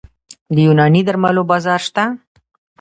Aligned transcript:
د 0.55 0.57
یوناني 0.67 1.01
درملو 1.07 1.43
بازار 1.51 1.79
شته؟ 1.87 2.03